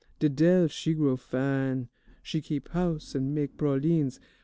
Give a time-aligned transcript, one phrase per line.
[0.19, 1.87] Didele, she grow fine,
[2.23, 4.19] she keep house an' mek' pralines.